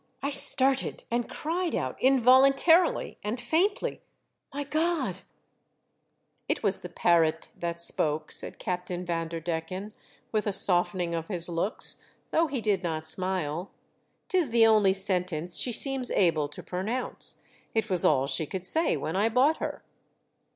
[0.23, 4.01] I started, and cried out involuntarily and faintly,"
[4.51, 5.21] My God!"
[6.49, 9.93] "It was the parrot that spoke," said Captain Vanderdecken,
[10.31, 13.69] with a softening of his looks, though he did not smile."
[14.27, 17.39] Tis the only sentence she seems able to pronounce.
[17.75, 19.83] It was all she could say when I bought her."